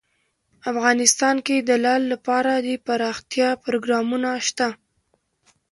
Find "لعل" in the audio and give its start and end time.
1.83-2.03